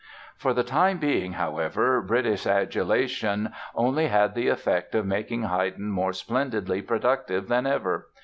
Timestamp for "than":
7.47-7.67